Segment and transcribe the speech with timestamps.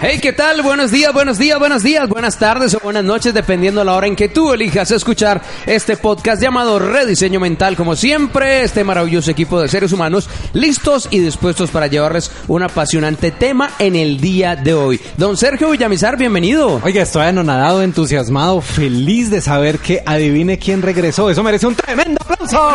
[0.00, 0.62] Hey, ¿qué tal?
[0.62, 4.14] Buenos días, buenos días, buenos días, buenas tardes o buenas noches, dependiendo la hora en
[4.14, 7.74] que tú elijas escuchar este podcast llamado Rediseño Mental.
[7.74, 13.32] Como siempre, este maravilloso equipo de seres humanos listos y dispuestos para llevarles un apasionante
[13.32, 15.00] tema en el día de hoy.
[15.16, 16.80] Don Sergio Villamizar, bienvenido.
[16.84, 21.28] Oiga, estoy anonadado, entusiasmado, feliz de saber que adivine quién regresó.
[21.28, 22.70] Eso merece un tremendo aplauso.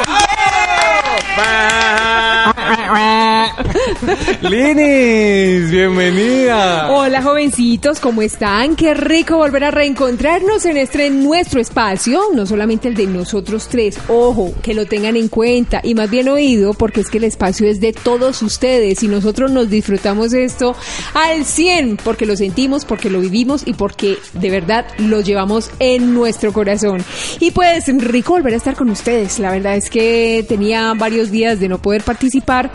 [4.42, 6.92] Linis, bienvenida.
[6.92, 8.76] Hola jovencitos, ¿cómo están?
[8.76, 13.98] Qué rico volver a reencontrarnos en este nuestro espacio, no solamente el de nosotros tres,
[14.10, 17.68] ojo, que lo tengan en cuenta y más bien oído, porque es que el espacio
[17.68, 20.76] es de todos ustedes y nosotros nos disfrutamos esto
[21.14, 26.14] al 100, porque lo sentimos, porque lo vivimos y porque de verdad lo llevamos en
[26.14, 27.04] nuestro corazón.
[27.40, 31.60] Y pues rico volver a estar con ustedes, la verdad es que tenía varios días
[31.60, 32.72] de no poder participar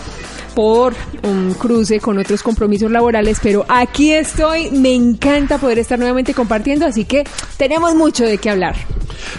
[0.55, 6.34] por un cruce con otros compromisos laborales, pero aquí estoy, me encanta poder estar nuevamente
[6.34, 7.25] compartiendo, así que
[7.56, 8.75] tenemos mucho de qué hablar.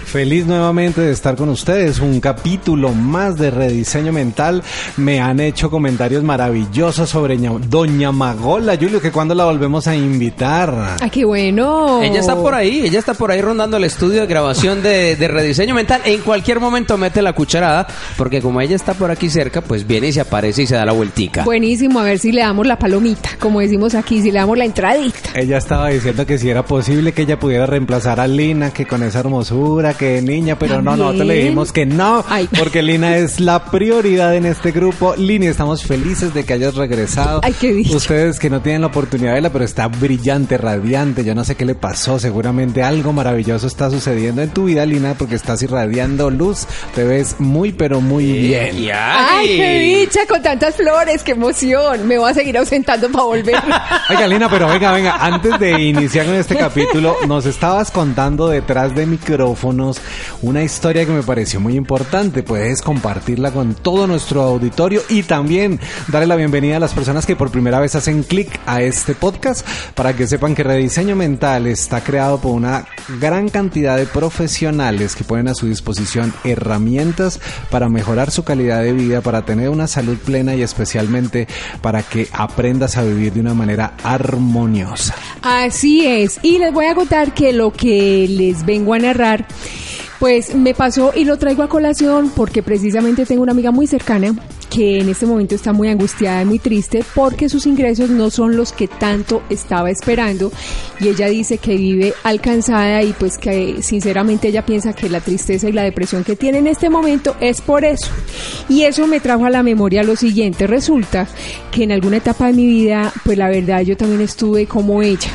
[0.05, 4.63] Feliz nuevamente de estar con ustedes, un capítulo más de rediseño mental.
[4.97, 10.97] Me han hecho comentarios maravillosos sobre Doña Magola, Julio, que cuando la volvemos a invitar.
[11.01, 12.01] ¡Ah, qué bueno!
[12.01, 15.27] Ella está por ahí, ella está por ahí rondando el estudio de grabación de, de
[15.27, 16.01] rediseño mental.
[16.05, 17.87] En cualquier momento mete la cucharada,
[18.17, 20.85] porque como ella está por aquí cerca, pues viene y se aparece y se da
[20.85, 21.43] la vueltica.
[21.43, 24.65] Buenísimo, a ver si le damos la palomita, como decimos aquí, si le damos la
[24.65, 25.29] entradita.
[25.35, 29.03] Ella estaba diciendo que si era posible que ella pudiera reemplazar a Lina, que con
[29.03, 32.23] esa hermosura, que niña, pero no, nosotros le dijimos que no,
[32.57, 35.15] porque Lina es la prioridad en este grupo.
[35.15, 37.41] Lina, estamos felices de que hayas regresado.
[37.43, 37.97] Ay, qué dicho.
[37.97, 41.23] Ustedes que no tienen la oportunidad de verla, pero está brillante, radiante.
[41.23, 45.15] Yo no sé qué le pasó, seguramente algo maravilloso está sucediendo en tu vida, Lina,
[45.17, 46.65] porque estás irradiando luz.
[46.95, 48.78] Te ves muy, pero muy bien.
[48.87, 52.07] Ay, qué dicha con tantas flores, qué emoción.
[52.07, 53.55] Me voy a seguir ausentando para volver.
[54.09, 58.95] Oiga, Lina, pero venga, venga, antes de iniciar con este capítulo, nos estabas contando detrás
[58.95, 59.99] de micrófonos
[60.41, 62.43] una historia que me pareció muy importante.
[62.43, 67.35] Puedes compartirla con todo nuestro auditorio y también darle la bienvenida a las personas que
[67.35, 72.01] por primera vez hacen clic a este podcast para que sepan que Rediseño Mental está
[72.01, 72.85] creado por una
[73.19, 78.93] gran cantidad de profesionales que ponen a su disposición herramientas para mejorar su calidad de
[78.93, 81.47] vida, para tener una salud plena y especialmente
[81.81, 85.15] para que aprendas a vivir de una manera armoniosa.
[85.41, 86.39] Así es.
[86.43, 89.47] Y les voy a contar que lo que les vengo a narrar
[90.19, 94.35] pues me pasó y lo traigo a colación porque precisamente tengo una amiga muy cercana
[94.69, 98.55] que en este momento está muy angustiada y muy triste porque sus ingresos no son
[98.55, 100.51] los que tanto estaba esperando.
[100.99, 105.69] Y ella dice que vive alcanzada y pues que sinceramente ella piensa que la tristeza
[105.69, 108.11] y la depresión que tiene en este momento es por eso.
[108.67, 111.27] Y eso me trajo a la memoria lo siguiente, resulta
[111.71, 115.31] que en alguna etapa de mi vida pues la verdad yo también estuve como ella.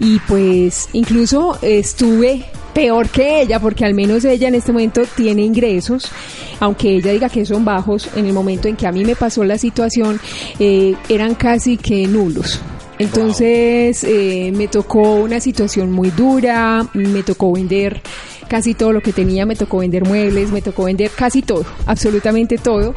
[0.00, 2.44] Y pues incluso estuve
[2.78, 6.12] peor que ella, porque al menos ella en este momento tiene ingresos,
[6.60, 9.42] aunque ella diga que son bajos, en el momento en que a mí me pasó
[9.42, 10.20] la situación,
[10.60, 12.60] eh, eran casi que nulos.
[13.00, 18.00] Entonces eh, me tocó una situación muy dura, me tocó vender
[18.46, 22.58] casi todo lo que tenía, me tocó vender muebles, me tocó vender casi todo, absolutamente
[22.58, 22.94] todo,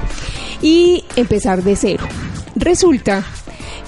[0.62, 2.04] y empezar de cero.
[2.56, 3.26] Resulta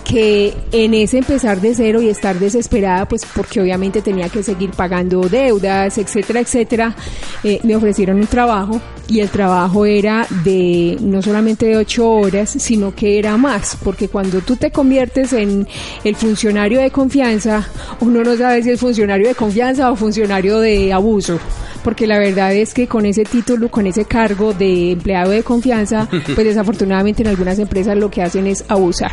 [0.04, 4.72] que en ese empezar de cero y estar desesperada, pues porque obviamente tenía que seguir
[4.72, 6.96] pagando deudas, etcétera, etcétera,
[7.44, 12.50] eh, me ofrecieron un trabajo y el trabajo era de no solamente de ocho horas,
[12.50, 15.68] sino que era más, porque cuando tú te conviertes en
[16.04, 17.68] el funcionario de confianza,
[18.00, 21.40] uno no sabe si es funcionario de confianza o funcionario de abuso
[21.84, 26.08] porque la verdad es que con ese título, con ese cargo de empleado de confianza,
[26.34, 29.12] pues desafortunadamente en algunas empresas lo que hacen es abusar.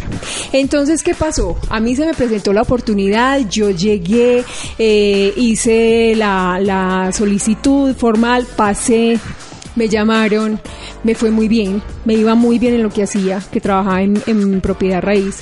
[0.53, 1.57] Entonces, ¿qué pasó?
[1.69, 4.45] A mí se me presentó la oportunidad, yo llegué,
[4.79, 9.19] eh, hice la, la solicitud formal, pasé
[9.77, 10.61] me llamaron,
[11.05, 14.21] me fue muy bien, me iba muy bien en lo que hacía, que trabajaba en,
[14.27, 15.41] en propiedad raíz.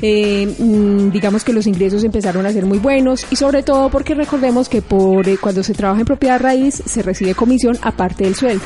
[0.00, 4.14] Eh, mm, digamos que los ingresos empezaron a ser muy buenos y sobre todo porque
[4.14, 8.34] recordemos que por eh, cuando se trabaja en propiedad raíz se recibe comisión aparte del
[8.34, 8.64] sueldo.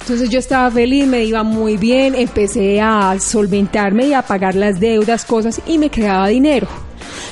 [0.00, 4.80] Entonces yo estaba feliz, me iba muy bien, empecé a solventarme y a pagar las
[4.80, 6.66] deudas, cosas y me quedaba dinero.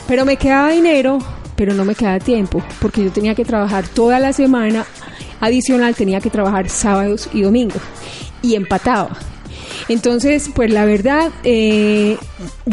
[0.06, 1.18] Pero me quedaba dinero,
[1.56, 4.86] pero no me quedaba tiempo porque yo tenía que trabajar toda la semana
[5.42, 7.82] adicional tenía que trabajar sábados y domingos
[8.40, 9.10] y empataba.
[9.88, 12.16] Entonces, pues la verdad, eh,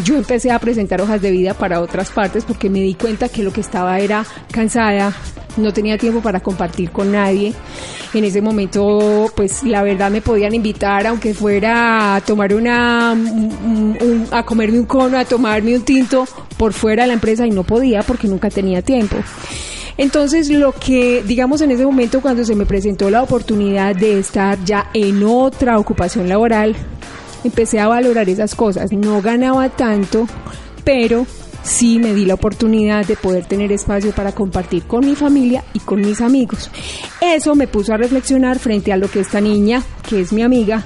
[0.03, 3.43] yo empecé a presentar hojas de vida para otras partes porque me di cuenta que
[3.43, 5.13] lo que estaba era cansada,
[5.57, 7.53] no tenía tiempo para compartir con nadie.
[8.13, 13.15] En ese momento, pues la verdad me podían invitar, aunque fuera a tomar una,
[14.31, 16.25] a comerme un cono, a tomarme un tinto
[16.57, 19.17] por fuera de la empresa y no podía porque nunca tenía tiempo.
[19.97, 24.57] Entonces, lo que, digamos, en ese momento cuando se me presentó la oportunidad de estar
[24.63, 26.75] ya en otra ocupación laboral,
[27.43, 28.91] empecé a valorar esas cosas.
[28.91, 30.27] No ganaba tanto,
[30.83, 31.25] pero
[31.63, 35.79] sí me di la oportunidad de poder tener espacio para compartir con mi familia y
[35.79, 36.69] con mis amigos.
[37.21, 40.85] Eso me puso a reflexionar frente a lo que esta niña, que es mi amiga,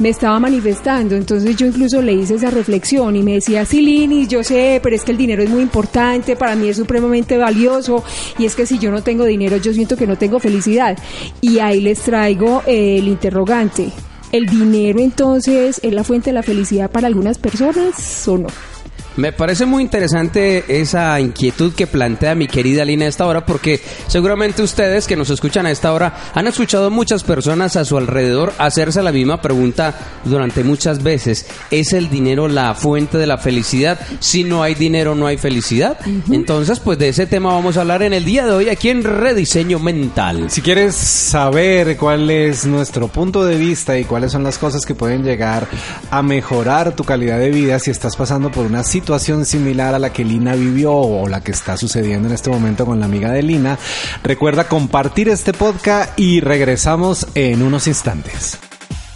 [0.00, 1.14] me estaba manifestando.
[1.14, 4.96] Entonces yo incluso le hice esa reflexión y me decía, sí, Lini, yo sé, pero
[4.96, 8.02] es que el dinero es muy importante, para mí es supremamente valioso
[8.38, 10.98] y es que si yo no tengo dinero yo siento que no tengo felicidad.
[11.40, 13.92] Y ahí les traigo eh, el interrogante.
[14.32, 18.48] ¿El dinero entonces es la fuente de la felicidad para algunas personas o no?
[19.20, 23.78] Me parece muy interesante esa inquietud que plantea mi querida Lina a esta hora, porque
[24.06, 28.54] seguramente ustedes que nos escuchan a esta hora han escuchado muchas personas a su alrededor
[28.56, 29.94] hacerse la misma pregunta
[30.24, 31.44] durante muchas veces.
[31.70, 34.00] ¿Es el dinero la fuente de la felicidad?
[34.20, 35.98] Si no hay dinero, no hay felicidad.
[36.30, 39.04] Entonces, pues de ese tema vamos a hablar en el día de hoy aquí en
[39.04, 40.48] Rediseño Mental.
[40.48, 44.94] Si quieres saber cuál es nuestro punto de vista y cuáles son las cosas que
[44.94, 45.66] pueden llegar
[46.10, 49.98] a mejorar tu calidad de vida si estás pasando por una situación situación similar a
[49.98, 53.32] la que Lina vivió o la que está sucediendo en este momento con la amiga
[53.32, 53.76] de Lina,
[54.22, 58.69] recuerda compartir este podcast y regresamos en unos instantes.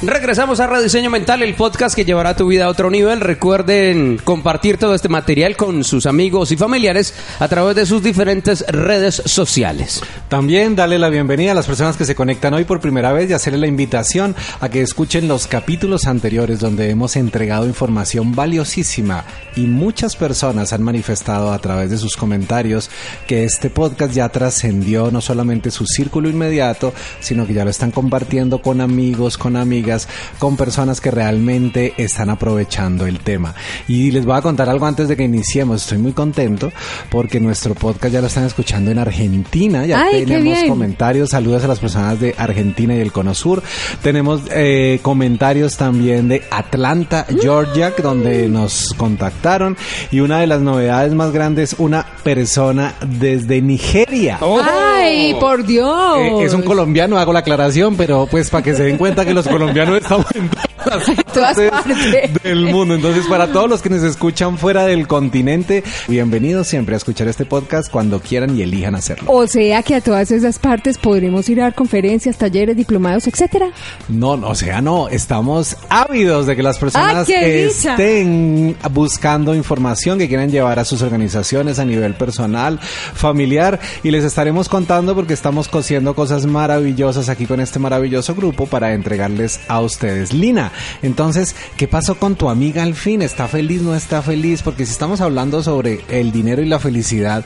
[0.00, 3.20] Regresamos a Rediseño Mental, el podcast que llevará tu vida a otro nivel.
[3.20, 8.64] Recuerden compartir todo este material con sus amigos y familiares a través de sus diferentes
[8.68, 10.00] redes sociales.
[10.28, 13.32] También dale la bienvenida a las personas que se conectan hoy por primera vez y
[13.32, 19.24] hacerle la invitación a que escuchen los capítulos anteriores donde hemos entregado información valiosísima
[19.56, 22.88] y muchas personas han manifestado a través de sus comentarios
[23.26, 27.90] que este podcast ya trascendió no solamente su círculo inmediato, sino que ya lo están
[27.90, 33.54] compartiendo con amigos, con amigas amigas, con personas que realmente están aprovechando el tema.
[33.86, 35.82] Y les voy a contar algo antes de que iniciemos.
[35.82, 36.72] Estoy muy contento
[37.10, 39.86] porque nuestro podcast ya lo están escuchando en Argentina.
[39.86, 41.30] Ya Ay, tenemos comentarios.
[41.30, 43.62] Saludos a las personas de Argentina y el Cono Sur.
[44.02, 49.76] Tenemos eh, comentarios también de Atlanta, Georgia, donde nos contactaron.
[50.10, 54.38] Y una de las novedades más grandes, una persona desde Nigeria.
[54.40, 56.18] Ay, por Dios.
[56.18, 59.34] Eh, es un colombiano, hago la aclaración, pero pues para que se den cuenta que
[59.34, 60.50] los colombianos estamos en
[61.34, 62.94] todas todas partes del mundo.
[62.94, 67.44] Entonces, para todos los que nos escuchan fuera del continente, bienvenidos siempre a escuchar este
[67.44, 69.30] podcast cuando quieran y elijan hacerlo.
[69.30, 73.70] O sea que a todas esas partes podremos ir a dar conferencias, talleres, diplomados, etcétera.
[74.08, 80.28] No, no, o sea, no, estamos ávidos de que las personas estén buscando información que
[80.28, 85.68] quieran llevar a sus organizaciones a nivel personal, familiar y les estaremos contando porque estamos
[85.68, 90.32] cosiendo cosas maravillosas aquí con este maravilloso grupo para entregarles a ustedes.
[90.32, 93.22] Lina, entonces, ¿qué pasó con tu amiga al fin?
[93.22, 93.82] ¿Está feliz?
[93.82, 94.62] ¿No está feliz?
[94.62, 97.44] Porque si estamos hablando sobre el dinero y la felicidad,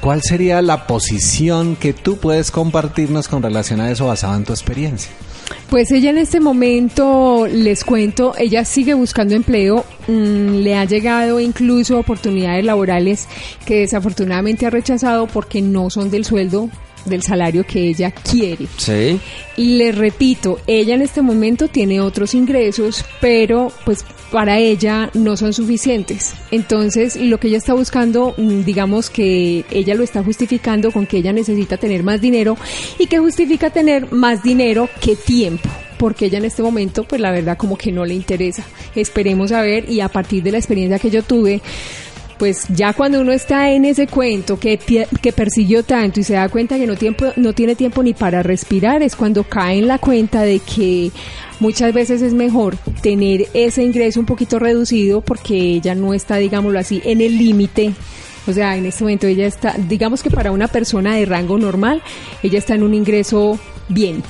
[0.00, 4.52] ¿cuál sería la posición que tú puedes compartirnos con relación a eso basado en tu
[4.52, 5.10] experiencia?
[5.68, 11.38] Pues ella en este momento, les cuento, ella sigue buscando empleo, mm, le ha llegado
[11.38, 13.28] incluso oportunidades laborales
[13.64, 16.70] que desafortunadamente ha rechazado porque no son del sueldo,
[17.04, 18.66] del salario que ella quiere.
[18.76, 19.20] Sí.
[19.56, 25.36] Y les repito, ella en este momento tiene otros ingresos, pero pues para ella no
[25.36, 26.34] son suficientes.
[26.50, 31.18] Entonces, lo que ella está buscando, mm, digamos que ella lo está justificando con que
[31.18, 32.56] ella necesita tener más dinero
[32.98, 35.68] y que justifica tener más dinero que tiempo.
[35.98, 38.64] Porque ella en este momento, pues la verdad como que no le interesa.
[38.94, 41.60] Esperemos a ver y a partir de la experiencia que yo tuve,
[42.40, 46.48] pues ya cuando uno está en ese cuento que, que persiguió tanto y se da
[46.48, 49.98] cuenta que no, tiempo, no tiene tiempo ni para respirar, es cuando cae en la
[49.98, 51.10] cuenta de que
[51.60, 56.78] muchas veces es mejor tener ese ingreso un poquito reducido porque ella no está, digámoslo
[56.78, 57.92] así, en el límite.
[58.46, 62.02] O sea, en este momento ella está, digamos que para una persona de rango normal,
[62.42, 64.22] ella está en un ingreso bien.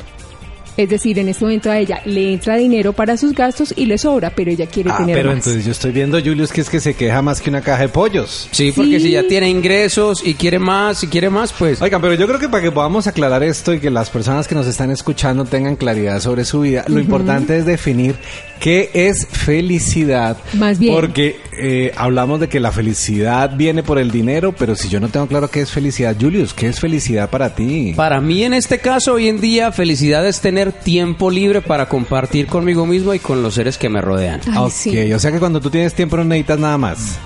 [0.82, 3.98] Es decir, en este momento a ella le entra dinero para sus gastos y le
[3.98, 5.38] sobra, pero ella quiere Ah, tener pero más.
[5.38, 7.88] entonces yo estoy viendo, Julius, que es que se queja más que una caja de
[7.88, 8.48] pollos.
[8.50, 9.06] Sí, porque Sí.
[9.06, 11.80] si ya tiene ingresos y quiere más, y quiere más, pues...
[11.82, 14.54] Oigan, pero yo creo que para que podamos aclarar esto y que las personas que
[14.54, 18.14] nos están escuchando tengan claridad sobre su vida, lo importante es definir
[18.58, 20.36] qué es felicidad.
[20.54, 20.94] Más bien.
[20.94, 25.08] Porque eh, hablamos de que la felicidad viene por el dinero, pero si yo no
[25.08, 27.92] tengo claro qué es felicidad, Julius, ¿qué es felicidad para ti?
[27.96, 32.46] Para mí en este caso hoy en día felicidad es tener tiempo libre para compartir
[32.46, 34.40] conmigo mismo y con los seres que me rodean.
[34.46, 35.12] Ay, ok, sí.
[35.12, 37.18] o sea que cuando tú tienes tiempo no necesitas nada más.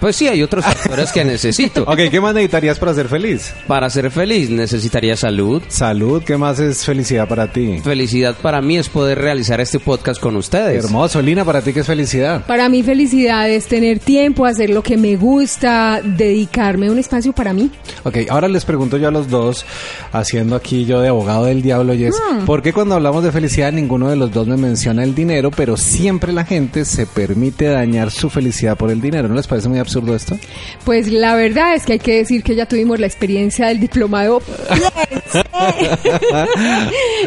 [0.00, 1.82] Pues sí, hay otros factores que necesito.
[1.82, 3.52] Ok, ¿qué más necesitarías para ser feliz?
[3.66, 5.62] Para ser feliz necesitaría salud.
[5.68, 7.80] Salud, ¿qué más es felicidad para ti?
[7.82, 10.84] Felicidad para mí es poder realizar este podcast con ustedes.
[10.84, 12.46] Hermoso, Lina, ¿para ti qué es felicidad?
[12.46, 17.52] Para mí felicidad es tener tiempo, hacer lo que me gusta, dedicarme un espacio para
[17.52, 17.70] mí.
[18.04, 19.66] Ok, ahora les pregunto yo a los dos,
[20.12, 22.14] haciendo aquí yo de abogado del diablo, y es,
[22.46, 25.76] ¿por qué cuando hablamos de felicidad ninguno de los dos me menciona el dinero, pero
[25.76, 29.28] siempre la gente se permite dañar su felicidad por el dinero?
[29.28, 30.38] ¿No les parece muy absurdo esto?
[30.84, 34.42] Pues la verdad es que hay que decir que ya tuvimos la experiencia del diplomado.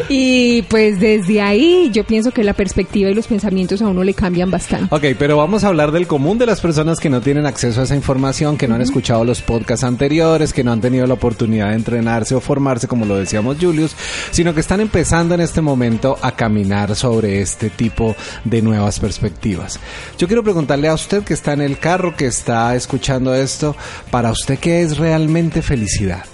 [0.08, 4.14] y pues desde ahí yo pienso que la perspectiva y los pensamientos a uno le
[4.14, 4.94] cambian bastante.
[4.94, 7.84] Ok, pero vamos a hablar del común de las personas que no tienen acceso a
[7.84, 11.70] esa información, que no han escuchado los podcasts anteriores, que no han tenido la oportunidad
[11.70, 13.96] de entrenarse o formarse, como lo decíamos Julius,
[14.30, 18.14] sino que están empezando en este momento a caminar sobre este tipo
[18.44, 19.80] de nuevas perspectivas.
[20.16, 23.76] Yo quiero preguntarle a usted que está en el carro, que está escuchando esto,
[24.10, 26.24] para usted, ¿qué es realmente felicidad?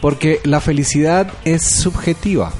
[0.00, 2.52] Porque la felicidad es subjetiva.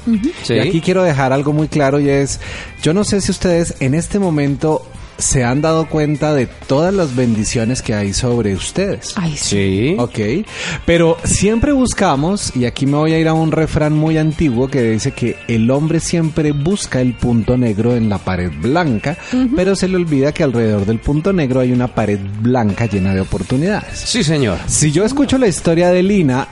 [0.43, 0.53] Sí.
[0.55, 2.39] Y aquí quiero dejar algo muy claro y es,
[2.81, 4.85] yo no sé si ustedes en este momento
[5.17, 9.13] se han dado cuenta de todas las bendiciones que hay sobre ustedes.
[9.15, 9.53] Ay, sí.
[9.53, 9.95] Sí.
[9.99, 10.45] Ok,
[10.85, 14.81] pero siempre buscamos, y aquí me voy a ir a un refrán muy antiguo que
[14.81, 19.17] dice que el hombre siempre busca el punto negro en la pared blanca,
[19.55, 23.21] pero se le olvida que alrededor del punto negro hay una pared blanca llena de
[23.21, 23.99] oportunidades.
[23.99, 24.57] Sí, señor.
[24.67, 26.47] Si yo escucho la historia de Lina,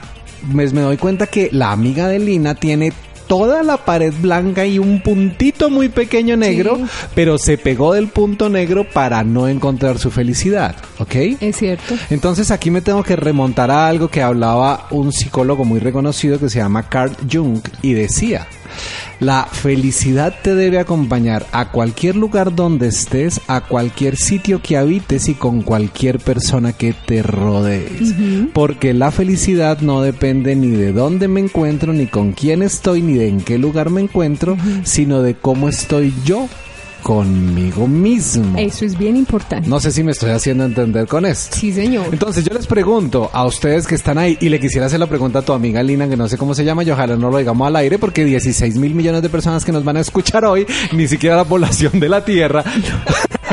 [0.52, 2.92] pues me doy cuenta que la amiga de Lina tiene
[3.26, 6.84] toda la pared blanca y un puntito muy pequeño negro, Sí.
[7.14, 11.14] pero se pegó del punto negro para no encontrar su felicidad, ¿ok?
[11.40, 11.94] Es cierto.
[12.10, 16.48] Entonces aquí me tengo que remontar a algo que hablaba un psicólogo muy reconocido que
[16.50, 18.46] se llama Carl Jung y decía,
[19.20, 25.28] La felicidad te debe acompañar a cualquier lugar donde estés, a cualquier sitio que habites
[25.28, 28.14] y con cualquier persona que te rodees.
[28.52, 33.14] Porque la felicidad no depende ni de dónde me encuentro, ni con quién estoy, ni
[33.14, 36.48] de en qué lugar me encuentro, sino de cómo estoy yo
[37.02, 38.58] conmigo mismo.
[38.58, 39.68] Eso es bien importante.
[39.68, 41.56] No sé si me estoy haciendo entender con esto.
[41.56, 42.06] Sí, señor.
[42.12, 45.40] Entonces yo les pregunto a ustedes que están ahí y le quisiera hacer la pregunta
[45.40, 47.66] a tu amiga Lina, que no sé cómo se llama y ojalá no lo digamos
[47.66, 51.08] al aire porque 16 mil millones de personas que nos van a escuchar hoy, ni
[51.08, 52.64] siquiera la población de la Tierra.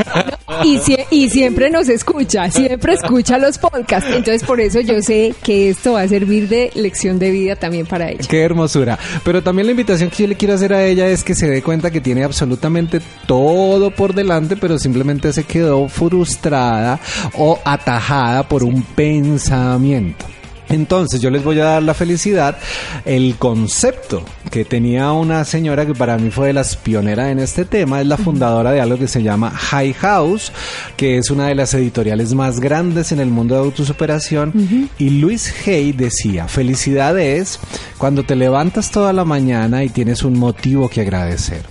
[0.64, 4.08] Y, sie- y siempre nos escucha, siempre escucha los podcasts.
[4.10, 7.86] Entonces, por eso yo sé que esto va a servir de lección de vida también
[7.86, 8.20] para ella.
[8.28, 8.98] Qué hermosura.
[9.24, 11.62] Pero también la invitación que yo le quiero hacer a ella es que se dé
[11.62, 16.98] cuenta que tiene absolutamente todo por delante, pero simplemente se quedó frustrada
[17.34, 20.26] o atajada por un pensamiento.
[20.70, 22.56] Entonces yo les voy a dar la felicidad,
[23.04, 27.64] el concepto que tenía una señora que para mí fue de las pioneras en este
[27.64, 30.52] tema, es la fundadora de algo que se llama High House,
[30.96, 34.88] que es una de las editoriales más grandes en el mundo de autosuperación.
[34.98, 37.58] Y Luis Hay decía, felicidad es
[37.98, 41.62] cuando te levantas toda la mañana y tienes un motivo que agradecer.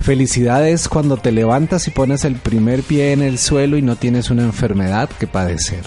[0.00, 3.96] Felicidad es cuando te levantas y pones el primer pie en el suelo y no
[3.96, 5.84] tienes una enfermedad que padecer.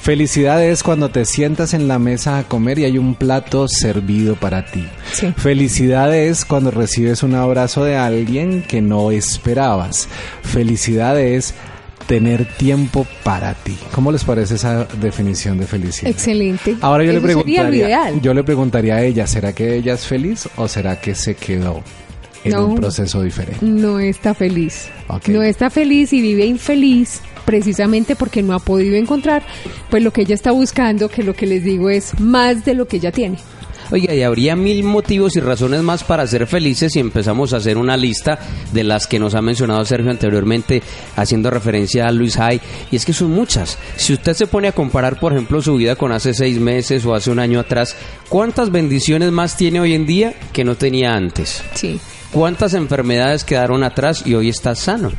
[0.00, 4.34] Felicidad es cuando te sientas en la mesa a comer y hay un plato servido
[4.36, 4.86] para ti.
[5.12, 5.32] Sí.
[5.36, 10.08] Felicidad es cuando recibes un abrazo de alguien que no esperabas.
[10.42, 11.54] Felicidad es
[12.06, 13.76] tener tiempo para ti.
[13.92, 16.10] ¿Cómo les parece esa definición de felicidad?
[16.10, 16.76] Excelente.
[16.80, 20.48] Ahora yo le Eso preguntaría, yo le preguntaría a ella, ¿será que ella es feliz
[20.56, 21.82] o será que se quedó
[22.44, 22.66] en No.
[22.66, 23.58] un proceso diferente?
[23.66, 24.88] No está feliz.
[25.26, 29.42] No está feliz y vive infeliz precisamente porque no ha podido encontrar
[29.88, 32.86] pues lo que ella está buscando, que lo que les digo es más de lo
[32.86, 33.38] que ella tiene.
[33.92, 37.78] Oiga, y habría mil motivos y razones más para ser felices si empezamos a hacer
[37.78, 38.38] una lista
[38.72, 40.82] de las que nos ha mencionado Sergio anteriormente,
[41.14, 42.60] haciendo referencia a Luis Hay,
[42.90, 43.78] y es que son muchas.
[43.96, 47.14] Si usted se pone a comparar, por ejemplo, su vida con hace seis meses o
[47.14, 47.96] hace un año atrás,
[48.28, 51.62] ¿cuántas bendiciones más tiene hoy en día que no tenía antes?
[51.74, 52.00] Sí.
[52.32, 55.12] ¿Cuántas enfermedades quedaron atrás y hoy está sano?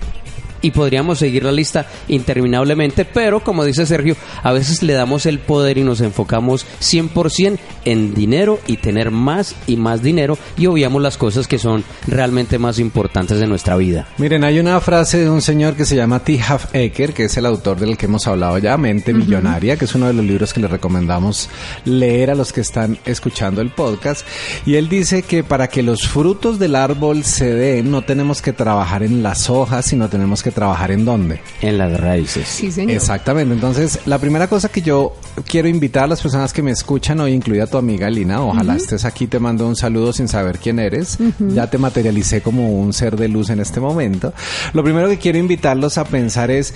[0.62, 5.40] Y podríamos seguir la lista interminablemente, pero como dice Sergio, a veces le damos el
[5.40, 11.02] poder y nos enfocamos 100% en dinero y tener más y más dinero y obviamos
[11.02, 14.08] las cosas que son realmente más importantes de nuestra vida.
[14.18, 16.40] Miren, hay una frase de un señor que se llama T.
[16.42, 19.96] Half Eker, que es el autor del que hemos hablado ya, Mente Millonaria, que es
[19.96, 21.50] uno de los libros que les recomendamos
[21.86, 24.26] leer a los que están escuchando el podcast.
[24.66, 28.54] Y él dice que para que los frutos del árbol se den, no tenemos que
[28.54, 31.40] trabajar en las hojas, sino tenemos que trabajar en dónde.
[31.62, 32.48] En las raíces.
[32.48, 32.92] Sí, señor.
[32.92, 33.54] Exactamente.
[33.54, 37.34] Entonces, la primera cosa que yo quiero invitar a las personas que me escuchan hoy,
[37.34, 41.18] incluida tu amiga Lina, ojalá estés aquí, te mando un saludo sin saber quién eres.
[41.40, 44.34] Ya te materialicé como un ser de luz en este momento.
[44.74, 46.74] Lo primero que quiero invitarlos a pensar es,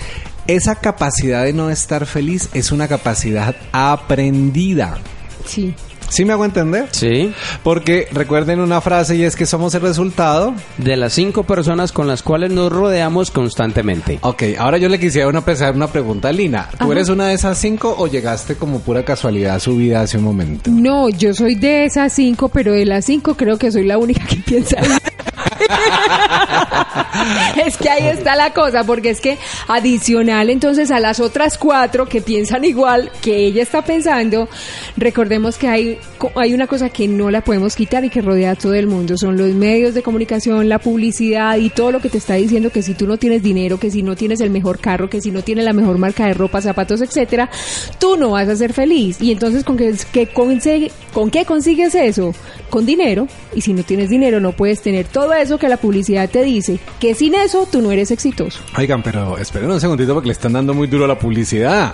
[0.47, 4.97] esa capacidad de no estar feliz es una capacidad aprendida.
[5.45, 5.73] Sí.
[6.11, 6.89] ¿Sí me hago entender?
[6.91, 7.33] Sí.
[7.63, 12.05] Porque recuerden una frase y es que somos el resultado De las cinco personas con
[12.05, 14.19] las cuales nos rodeamos constantemente.
[14.21, 16.67] Ok, ahora yo le quisiera una, empezar una pregunta a Lina.
[16.77, 20.17] ¿Tú eres una de esas cinco o llegaste como pura casualidad a su vida hace
[20.17, 20.69] un momento?
[20.69, 24.25] No, yo soy de esas cinco, pero de las cinco creo que soy la única
[24.25, 24.77] que piensa.
[27.65, 32.07] es que ahí está la cosa, porque es que adicional entonces a las otras cuatro
[32.07, 34.47] que piensan igual que ella está pensando,
[34.97, 35.99] recordemos que hay,
[36.35, 39.17] hay una cosa que no la podemos quitar y que rodea a todo el mundo,
[39.17, 42.81] son los medios de comunicación, la publicidad y todo lo que te está diciendo que
[42.81, 45.41] si tú no tienes dinero, que si no tienes el mejor carro, que si no
[45.43, 47.49] tienes la mejor marca de ropa, zapatos, etcétera,
[47.99, 49.21] tú no vas a ser feliz.
[49.21, 49.93] Y entonces con qué
[50.33, 52.33] consigue- con qué consigues eso?
[52.69, 53.27] Con dinero.
[53.53, 56.79] Y si no tienes dinero no puedes tener todo eso que la publicidad te dice,
[56.99, 58.59] que sin eso tú no eres exitoso.
[58.77, 61.93] Oigan, pero esperen un segundito porque le están dando muy duro a la publicidad.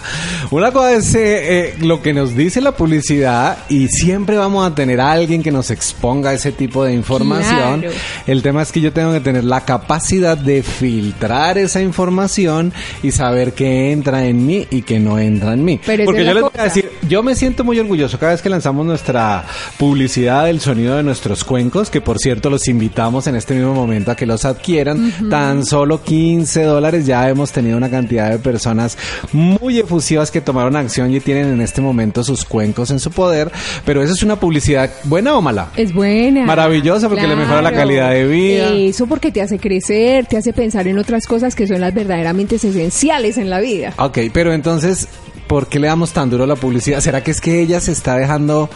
[0.52, 4.74] Una cosa es eh, eh, lo que nos dice la publicidad y siempre vamos a
[4.74, 7.82] tener a alguien que nos exponga ese tipo de información.
[7.82, 7.96] Claro.
[8.26, 12.74] El tema es que yo tengo que tener la capacidad de filtrar esa información
[13.04, 15.80] y saber qué entra en mí y qué no entra en mí.
[15.86, 18.50] Pero porque yo les voy a decir, yo me siento muy orgulloso cada vez que
[18.50, 19.46] lanzamos nuestra
[19.78, 24.12] publicidad del sonido de nuestros cuencos, que por cierto los invitamos en este mismo momento
[24.12, 25.30] a que los adquieran.
[25.30, 28.98] Tan solo 15 dólares ya hemos tenido una cantidad de personas
[29.32, 33.52] muy efusivas que tomaron acción y tienen en este momento sus cuencos en su poder.
[33.86, 35.70] Pero eso es una publicidad buena o mala.
[35.76, 36.46] Es buena.
[36.46, 38.70] Maravillosa, porque le mejora la calidad de vida.
[38.74, 42.56] Eso porque te hace crecer, te hace pensar en otras cosas que son las verdaderamente
[42.56, 43.94] esenciales en la vida.
[43.98, 45.08] Ok, pero entonces,
[45.48, 47.00] ¿por qué le damos tan duro a la publicidad?
[47.02, 48.70] ¿Será que es que ella se está dejando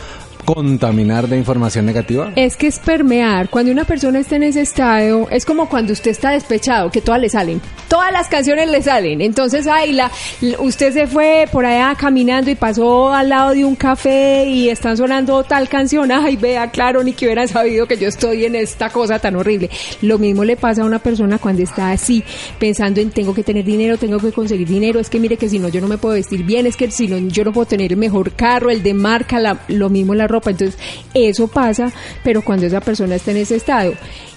[0.46, 2.32] contaminar de información negativa?
[2.36, 3.50] Es que es permear.
[3.50, 7.22] Cuando una persona está en ese estado, es como cuando usted está despechado, que todas
[7.22, 7.62] le salen.
[7.88, 9.22] Todas las canciones le salen.
[9.22, 10.12] Entonces, ay, la,
[10.60, 14.98] usted se fue por allá caminando y pasó al lado de un café y están
[14.98, 16.12] sonando tal canción.
[16.12, 19.70] Ay, vea, claro, ni que hubiera sabido que yo estoy en esta cosa tan horrible.
[20.02, 22.24] Lo mismo le pasa a una persona cuando está así,
[22.60, 25.00] pensando en tengo que tener dinero, tengo que conseguir dinero.
[25.00, 26.66] Es que mire que si no, yo no me puedo vestir bien.
[26.66, 29.60] Es que si no, yo no puedo tener el mejor carro, el de marca, la,
[29.68, 30.52] lo mismo la ropa.
[30.52, 30.80] Entonces,
[31.14, 31.92] eso pasa,
[32.24, 33.94] pero cuando esa persona está en ese estado.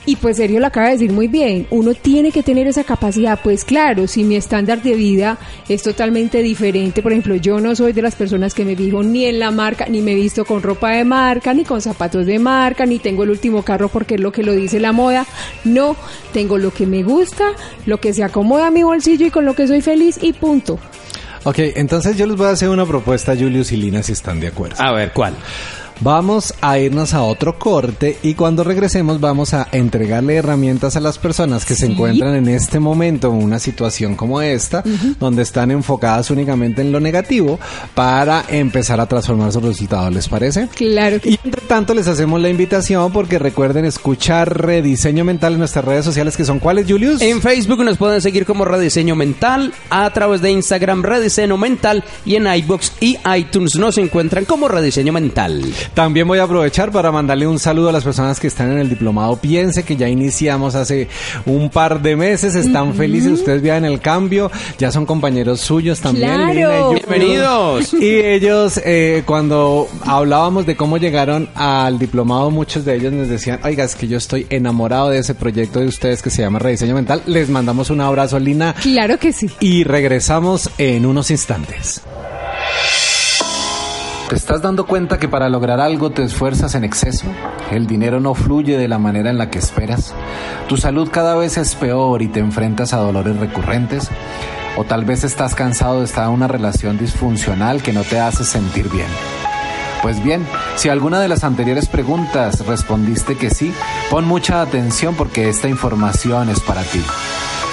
[0.06, 3.38] Y pues Sergio lo acaba de decir muy bien, uno tiene que tener esa capacidad,
[3.42, 7.94] pues claro, si mi estándar de vida es totalmente diferente, por ejemplo, yo no soy
[7.94, 10.62] de las personas que me fijo ni en la marca, ni me he visto con
[10.62, 14.20] ropa de marca, ni con zapatos de marca, ni tengo el último carro porque es
[14.20, 15.26] lo que lo dice la moda,
[15.64, 15.96] no,
[16.34, 17.44] tengo lo que me gusta,
[17.86, 20.78] lo que se acomoda a mi bolsillo y con lo que soy feliz y punto.
[21.44, 24.48] Ok, entonces yo les voy a hacer una propuesta, Julius y Lina, si están de
[24.48, 24.76] acuerdo.
[24.78, 25.34] A ver, ¿cuál?
[26.04, 31.16] Vamos a irnos a otro corte y cuando regresemos vamos a entregarle herramientas a las
[31.16, 34.84] personas que se encuentran en este momento en una situación como esta,
[35.18, 37.58] donde están enfocadas únicamente en lo negativo,
[37.94, 40.12] para empezar a transformar sus resultados.
[40.12, 40.68] ¿Les parece?
[40.74, 45.60] Claro que Y entre tanto les hacemos la invitación porque recuerden escuchar Rediseño Mental en
[45.60, 47.22] nuestras redes sociales que son cuáles, Julius?
[47.22, 52.34] En Facebook nos pueden seguir como Rediseño Mental, a través de Instagram Rediseño Mental y
[52.34, 55.64] en iBox y iTunes nos encuentran como Rediseño Mental.
[55.94, 58.88] También voy a aprovechar para mandarle un saludo a las personas que están en el
[58.88, 61.06] diplomado Piense, que ya iniciamos hace
[61.46, 66.26] un par de meses, están felices, ustedes vean el cambio, ya son compañeros suyos también.
[66.34, 66.52] Claro.
[66.52, 67.06] Lina y Julius.
[67.08, 67.94] Bienvenidos.
[67.94, 73.60] Y ellos, eh, cuando hablábamos de cómo llegaron al diplomado, muchos de ellos nos decían,
[73.62, 76.94] oiga, es que yo estoy enamorado de ese proyecto de ustedes que se llama Rediseño
[76.96, 77.22] Mental.
[77.26, 79.46] Les mandamos un abrazo, Lina, Claro que sí.
[79.60, 82.02] y regresamos en unos instantes.
[84.34, 87.26] ¿Te estás dando cuenta que para lograr algo te esfuerzas en exceso?
[87.70, 90.12] El dinero no fluye de la manera en la que esperas.
[90.68, 94.08] Tu salud cada vez es peor y te enfrentas a dolores recurrentes.
[94.76, 98.42] O tal vez estás cansado de estar en una relación disfuncional que no te hace
[98.42, 99.06] sentir bien.
[100.02, 100.44] Pues bien,
[100.74, 103.72] si alguna de las anteriores preguntas respondiste que sí,
[104.10, 107.04] pon mucha atención porque esta información es para ti.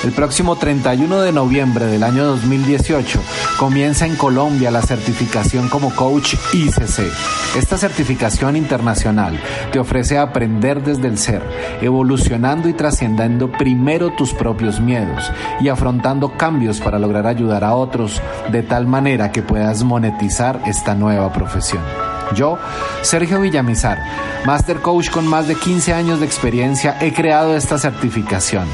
[0.03, 3.21] El próximo 31 de noviembre del año 2018
[3.59, 7.55] comienza en Colombia la certificación como coach ICC.
[7.55, 9.39] Esta certificación internacional
[9.71, 11.43] te ofrece aprender desde el ser,
[11.81, 18.19] evolucionando y trascendiendo primero tus propios miedos y afrontando cambios para lograr ayudar a otros
[18.51, 21.83] de tal manera que puedas monetizar esta nueva profesión.
[22.33, 22.57] Yo,
[23.03, 23.99] Sergio Villamizar,
[24.45, 28.65] Master Coach con más de 15 años de experiencia, he creado esta certificación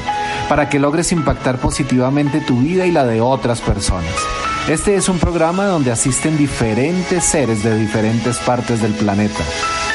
[0.48, 4.12] para que logres impactar positivamente tu vida y la de otras personas.
[4.68, 9.42] Este es un programa donde asisten diferentes seres de diferentes partes del planeta,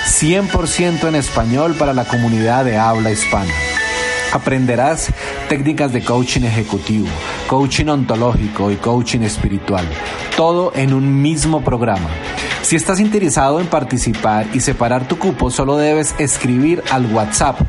[0.07, 3.53] 100% en español para la comunidad de habla hispana.
[4.31, 5.09] Aprenderás
[5.47, 7.07] técnicas de coaching ejecutivo,
[7.47, 9.87] coaching ontológico y coaching espiritual,
[10.35, 12.09] todo en un mismo programa.
[12.63, 17.59] Si estás interesado en participar y separar tu cupo, solo debes escribir al WhatsApp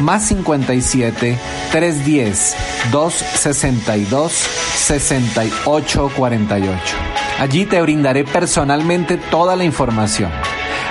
[0.00, 1.38] más 57
[1.70, 2.56] 310
[2.90, 6.96] 262 6848.
[7.38, 10.30] Allí te brindaré personalmente toda la información.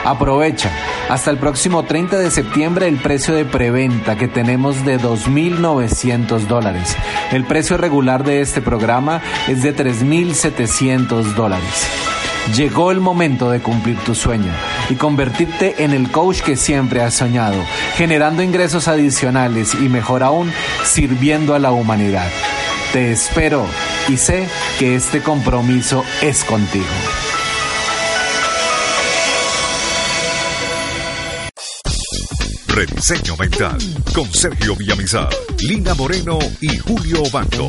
[0.06, 0.72] Aprovecha.
[1.10, 6.96] Hasta el próximo 30 de septiembre el precio de preventa que tenemos de 2.900 dólares.
[7.32, 11.88] El precio regular de este programa es de 3.700 dólares.
[12.56, 14.52] Llegó el momento de cumplir tu sueño
[14.90, 17.64] y convertirte en el coach que siempre has soñado,
[17.96, 20.52] generando ingresos adicionales y mejor aún,
[20.84, 22.30] sirviendo a la humanidad.
[22.92, 23.66] Te espero
[24.08, 24.48] y sé
[24.80, 26.86] que este compromiso es contigo.
[32.68, 33.78] Rediseño Mental
[34.16, 37.68] con Sergio Villamizar, Lina Moreno y Julio Banco.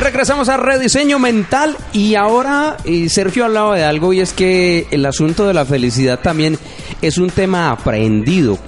[0.00, 5.04] Regresamos a rediseño mental y ahora eh, Sergio hablaba de algo y es que el
[5.04, 6.58] asunto de la felicidad también
[7.02, 8.58] es un tema aprendido.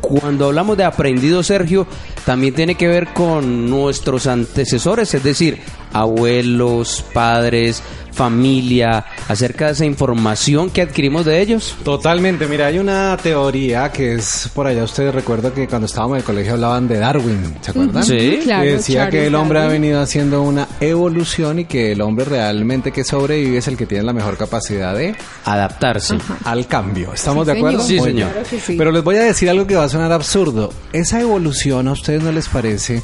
[0.00, 1.86] Cuando hablamos de aprendido, Sergio,
[2.24, 5.58] también tiene que ver con nuestros antecesores, es decir,
[5.92, 7.82] abuelos, padres,
[8.18, 11.76] familia, acerca de esa información que adquirimos de ellos.
[11.84, 16.18] Totalmente, mira, hay una teoría que es por allá, ustedes recuerdan que cuando estábamos en
[16.18, 18.02] el colegio hablaban de Darwin, ¿se acuerdan?
[18.04, 18.40] Sí.
[18.42, 22.00] Claro, que decía Charles que el hombre ha venido haciendo una evolución y que el
[22.00, 26.18] hombre realmente que sobrevive es el que tiene la mejor capacidad de Adaptarse.
[26.44, 27.14] al cambio.
[27.14, 27.80] ¿Estamos Sí, de acuerdo?
[27.80, 27.86] señor.
[27.88, 28.14] Sí, señor.
[28.14, 28.28] bien.
[28.30, 28.74] Claro que sí.
[28.76, 30.72] Pero les voy a decir algo que va a sonar absurdo.
[30.92, 33.02] Esa evolución a ustedes no les parece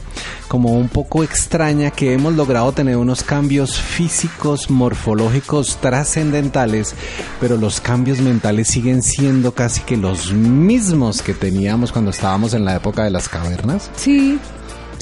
[0.48, 5.03] como un poco extraña que hemos logrado tener unos cambios físicos, morfológicos
[5.80, 6.94] trascendentales,
[7.40, 12.64] pero los cambios mentales siguen siendo casi que los mismos que teníamos cuando estábamos en
[12.64, 13.90] la época de las cavernas.
[13.96, 14.38] Sí.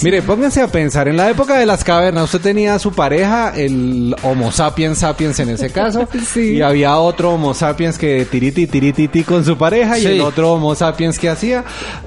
[0.02, 3.52] Mire, pónganse a pensar, en la época de las cavernas usted tenía a su pareja,
[3.54, 6.54] el Homo sapiens sapiens en ese caso, Sí.
[6.54, 10.74] y había otro Homo sapiens que tiriti tiriti con su pareja y el otro Homo
[10.74, 11.64] sapiens que hacía,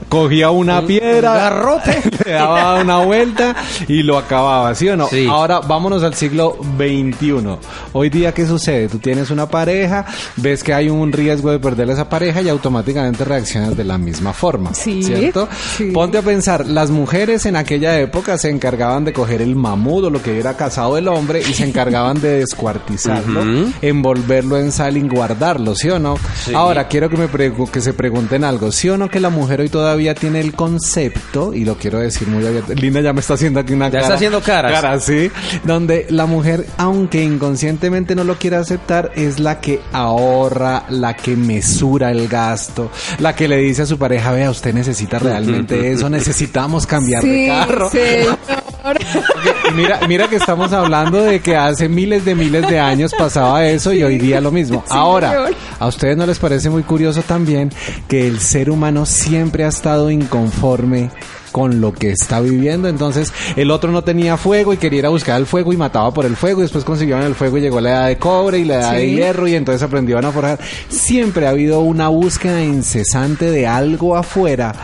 [0.09, 2.01] cogía una piedra, garrote.
[2.25, 3.55] le daba una vuelta
[3.87, 5.07] y lo acababa, ¿sí o no?
[5.07, 5.27] Sí.
[5.29, 7.57] Ahora vámonos al siglo XXI.
[7.93, 8.89] Hoy día, ¿qué sucede?
[8.89, 10.05] Tú tienes una pareja,
[10.37, 14.33] ves que hay un riesgo de perder esa pareja y automáticamente reaccionas de la misma
[14.33, 15.47] forma, ¿cierto?
[15.93, 20.09] Ponte a pensar, las mujeres en aquella época se encargaban de coger el mamut o
[20.09, 23.43] lo que era casado el hombre y se encargaban de descuartizarlo,
[23.81, 26.15] envolverlo en sal y guardarlo, ¿sí o no?
[26.43, 26.53] Sí.
[26.53, 27.27] Ahora, quiero que me
[27.71, 31.53] que se pregunten algo, ¿sí o no que la mujer hoy todavía tiene el concepto,
[31.53, 34.01] y lo quiero decir muy abierto, Linda ya me está haciendo aquí una Ya cara.
[34.03, 34.71] está haciendo caras.
[34.71, 35.29] Caras, sí.
[35.65, 41.35] Donde la mujer, aunque inconscientemente no lo quiera aceptar, es la que ahorra, la que
[41.35, 46.09] mesura el gasto, la que le dice a su pareja, vea, usted necesita realmente eso,
[46.09, 47.89] necesitamos cambiar de Sí, carro.
[47.89, 48.37] señor.
[49.75, 53.91] Mira, mira que estamos hablando de que hace miles de miles de años pasaba eso
[53.91, 54.83] y hoy día lo mismo.
[54.89, 55.49] Ahora.
[55.79, 57.71] ¿a ustedes no les parece muy curioso también
[58.07, 61.09] que el ser humano siempre ha estado inconforme?
[61.55, 65.09] Con lo que está viviendo, entonces el otro no tenía fuego y quería ir a
[65.09, 67.79] buscar el fuego y mataba por el fuego y después consiguieron el fuego y llegó
[67.79, 70.59] la edad de cobre y la edad de hierro y entonces aprendieron a forjar.
[70.89, 74.75] Siempre ha habido una búsqueda incesante de algo afuera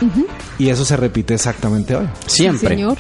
[0.58, 2.08] y eso se repite exactamente hoy.
[2.26, 2.70] Siempre.
[2.70, 2.98] Sí, señor.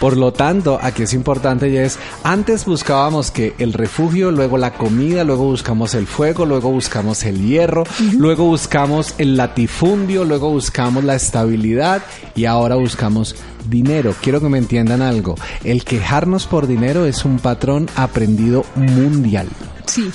[0.00, 4.74] Por lo tanto, aquí es importante y es, antes buscábamos que el refugio, luego la
[4.74, 11.02] comida, luego buscamos el fuego, luego buscamos el hierro, luego buscamos el latifundio, luego buscamos
[11.04, 12.02] la estabilidad
[12.34, 13.36] y ahora buscamos
[13.68, 14.14] dinero.
[14.20, 15.34] Quiero que me entiendan algo.
[15.64, 19.48] El quejarnos por dinero es un patrón aprendido mundial.
[19.86, 20.10] Sí.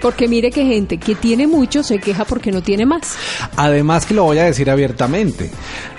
[0.00, 3.16] Porque mire que gente que tiene mucho se queja porque no tiene más.
[3.56, 5.50] Además que lo voy a decir abiertamente.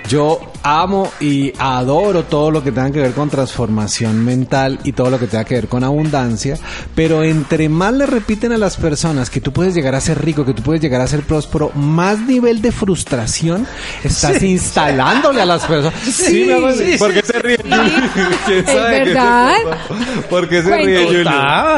[0.08, 5.10] Yo amo y adoro todo lo que tenga que ver con transformación mental y todo
[5.10, 6.56] lo que tenga que ver con abundancia,
[6.94, 10.44] pero entre más le repiten a las personas que tú puedes llegar a ser rico,
[10.44, 13.66] que tú puedes llegar a ser próspero, más nivel de frustración
[14.04, 15.98] estás instalándole a las personas.
[16.02, 17.56] Sí, sí, ¿Por qué se ríe?
[18.46, 19.54] ¿Quién Es sabe qué verdad.
[19.64, 20.28] pasa?
[20.28, 20.86] ¿Por qué se Cuente.
[20.86, 21.30] ríe Julio?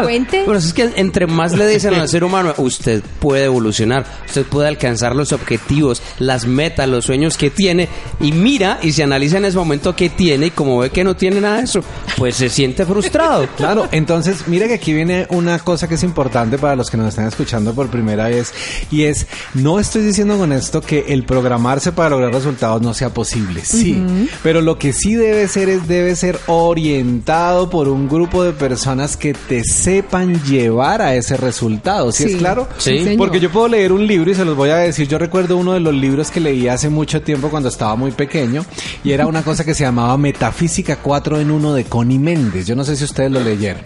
[0.02, 0.42] Cuente.
[0.46, 4.68] Pero es que entre más le dicen al ser humano, usted puede evolucionar, usted puede
[4.68, 7.88] alcanzar los objetivos, las metas, los sueños que tiene,
[8.20, 11.16] y mira y se analiza en ese momento qué tiene, y como ve que no
[11.16, 11.82] tiene nada de eso,
[12.16, 13.46] pues se siente frustrado.
[13.56, 17.08] Claro, entonces mira que aquí viene una cosa que es importante para los que nos
[17.08, 18.52] están escuchando por primera vez
[18.90, 23.10] y es, no estoy diciendo con esto que el programarse para lograr resultados no sea
[23.10, 24.02] posible, sí,
[24.42, 29.16] pero lo que sí debe ser es, debe ser orientado por un grupo de personas
[29.16, 32.68] que te sepan llevar a ese resultado, ¿sí, es claro?
[32.78, 33.14] Sí.
[33.16, 35.08] Porque yo puedo leer un libro y se los voy a decir.
[35.08, 38.63] Yo recuerdo uno de los libros que leí hace mucho tiempo cuando estaba muy pequeño
[39.02, 42.66] y era una cosa que se llamaba Metafísica 4 en 1 de Connie Méndez.
[42.66, 43.82] Yo no sé si ustedes lo leyeron.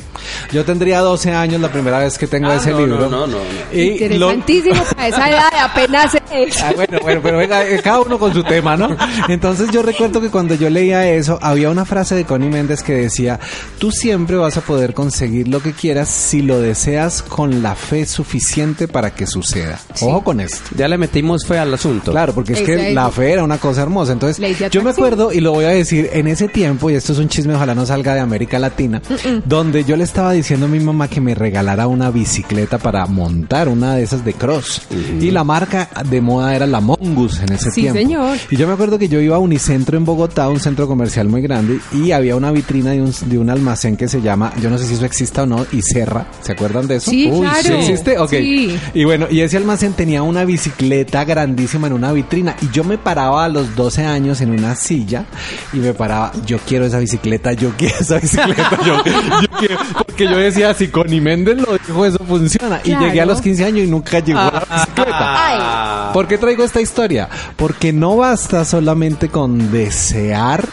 [0.53, 2.99] Yo tendría 12 años la primera vez que tengo Ah, ese no, libro.
[3.09, 3.39] no, no, no,
[3.73, 6.63] Y lo- Interesantísimo para esa edad, apenas es.
[6.63, 8.97] Ah, bueno, bueno, pero venga, eh, cada uno con su tema, ¿no?
[9.29, 12.95] Entonces yo recuerdo que cuando yo leía eso, había una frase de Connie Méndez que
[12.95, 13.39] decía,
[13.79, 18.07] tú siempre vas a poder conseguir lo que quieras si lo deseas con la fe
[18.07, 19.81] suficiente para que suceda.
[20.01, 20.59] Ojo con esto.
[20.77, 22.11] Ya le metimos fe al asunto.
[22.13, 24.13] Claro, porque es que la fe era una cosa hermosa.
[24.13, 27.13] Entonces, de yo me acuerdo, y lo voy a decir, en ese tiempo, y esto
[27.13, 29.01] es un chisme, ojalá no salga de América Latina,
[29.45, 33.69] donde yo le estaba diciendo a mi mamá que me regalara una bicicleta para montar
[33.69, 34.83] una de esas de cross.
[35.21, 37.99] Y la marca de moda era la Mongoose en ese Sí, tiempo.
[37.99, 38.37] señor.
[38.51, 41.43] Y yo me acuerdo que yo iba a Unicentro en Bogotá, un centro comercial muy
[41.43, 44.79] grande, y había una vitrina de un, de un almacén que se llama, yo no
[44.79, 46.27] sé si eso exista o no, Iserra.
[46.43, 47.11] ¿Se acuerdan de eso?
[47.11, 47.63] Sí, claro.
[47.63, 48.19] ¿Sí existe?
[48.19, 48.31] Ok.
[48.31, 48.77] Sí.
[48.95, 52.57] Y bueno, y ese almacén tenía una bicicleta grandísima en una vitrina.
[52.63, 55.25] Y yo me paraba a los 12 años en una silla
[55.73, 59.77] y me paraba, yo quiero esa bicicleta, yo quiero esa bicicleta, yo, yo quiero.
[60.07, 62.81] Porque yo decía, si Connie Méndez lo dijo, eso funciona.
[62.85, 66.11] Y llegué a los 15 años y nunca llegó la bicicleta.
[66.13, 67.29] ¿Por qué traigo esta historia?
[67.57, 70.67] Porque no basta solamente con desear,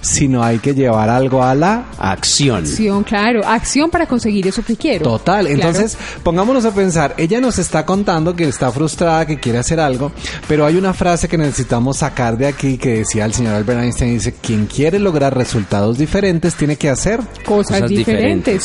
[0.00, 2.58] sino hay que llevar algo a la Acción.
[2.64, 3.40] Acción, claro.
[3.46, 5.04] Acción para conseguir eso que quiero.
[5.04, 5.54] Total, Claro.
[5.54, 10.12] entonces pongámonos a pensar, ella nos está contando que está frustrada, que quiere hacer algo,
[10.48, 14.14] pero hay una frase que necesitamos sacar de aquí que decía el señor Albert Einstein,
[14.14, 17.20] dice, quien quiere lograr resultados diferentes tiene que hacer.
[17.44, 17.96] Cosas, Cosas diferentes.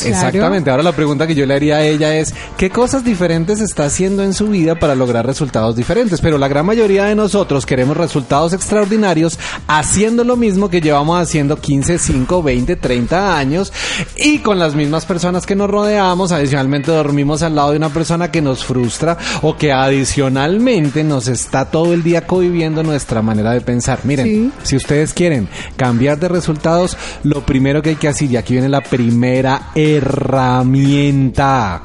[0.00, 0.16] claro.
[0.28, 3.84] Exactamente, ahora la pregunta que yo le haría a ella es, ¿qué cosas diferentes está
[3.84, 6.20] haciendo en su vida para lograr resultados diferentes?
[6.20, 11.60] Pero la gran mayoría de nosotros queremos resultados extraordinarios haciendo lo mismo que llevamos haciendo
[11.60, 13.72] 15, 5, 20, 30 años
[14.16, 18.30] y con las mismas personas que nos rodeamos, adicionalmente dormimos al lado de una persona
[18.30, 23.60] que nos frustra o que adicionalmente nos está todo el día conviviendo nuestra manera de
[23.60, 24.00] pensar.
[24.04, 24.52] Miren, Sí.
[24.62, 28.68] si ustedes quieren cambiar de resultados, lo primero que hay que hacer, y aquí viene
[28.68, 31.82] la primera herramienta.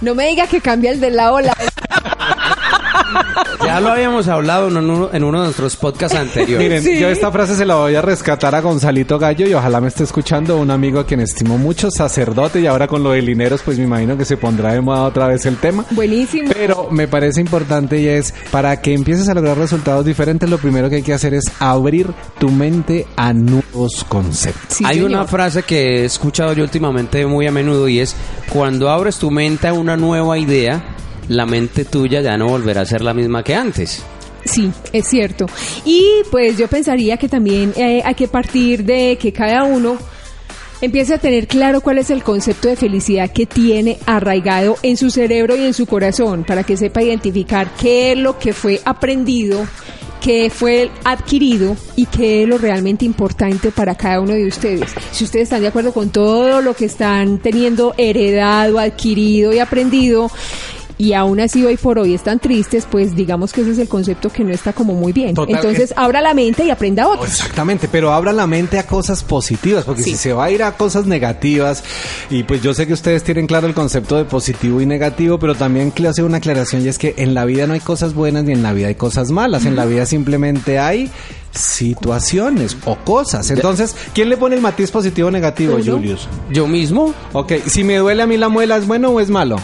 [0.00, 1.54] No me diga que cambia el de la ola.
[3.64, 6.58] Ya lo habíamos hablado en uno, en uno de nuestros podcasts anteriores.
[6.68, 6.98] Miren, Sí.
[7.00, 10.04] yo esta frase se la voy a rescatar a Gonzalito Gallo y ojalá me esté
[10.04, 13.78] escuchando un amigo a quien estimo mucho, sacerdote, y ahora con lo de lineros, pues
[13.78, 15.84] me imagino que se pondrá de moda otra vez el tema.
[15.92, 16.50] Buenísimo.
[16.52, 20.90] Pero me parece importante y es, para que empieces a lograr resultados diferentes, lo primero
[20.90, 24.76] que hay que hacer es abrir tu mente a nuevos conceptos.
[24.76, 25.10] Sí, Hay señor.
[25.10, 28.14] una frase que he escuchado yo últimamente muy a menudo y es,
[28.52, 30.84] cuando abres tu mente a una nueva idea,
[31.28, 34.04] la mente tuya ya no volverá a ser la misma que antes.
[34.44, 35.46] Sí, es cierto.
[35.84, 39.96] Y pues yo pensaría que también eh, hay que partir de que cada uno
[40.80, 45.10] empiece a tener claro cuál es el concepto de felicidad que tiene arraigado en su
[45.10, 49.66] cerebro y en su corazón, para que sepa identificar qué es lo que fue aprendido,
[50.20, 54.90] qué fue adquirido y qué es lo realmente importante para cada uno de ustedes.
[55.10, 60.30] Si ustedes están de acuerdo con todo lo que están teniendo heredado, adquirido y aprendido,
[60.96, 64.30] y aún así hoy por hoy están tristes, pues digamos que ese es el concepto
[64.30, 65.34] que no está como muy bien.
[65.34, 67.28] Total, Entonces abra la mente y aprenda otros.
[67.28, 70.10] Exactamente, pero abra la mente a cosas positivas, porque Sí.
[70.12, 71.82] si se va a ir a cosas negativas,
[72.30, 75.54] y pues yo sé que ustedes tienen claro el concepto de positivo y negativo, pero
[75.54, 78.44] también quiero hacer una aclaración y es que en la vida no hay cosas buenas
[78.44, 81.10] ni en la vida hay cosas malas, en la vida simplemente hay
[81.52, 83.50] situaciones o cosas.
[83.50, 85.92] Entonces, ¿quién le pone el matiz positivo o negativo, Uno.
[85.96, 86.28] Julius?
[86.50, 89.56] Yo mismo, Ok, si me duele a mí la muela, ¿es bueno o es malo?